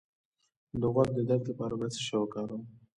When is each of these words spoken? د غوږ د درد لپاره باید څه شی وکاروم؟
د 0.81 0.81
غوږ 0.93 1.09
د 1.17 1.19
درد 1.29 1.43
لپاره 1.51 1.73
باید 1.79 1.95
څه 1.97 2.01
شی 2.07 2.15
وکاروم؟ 2.19 2.63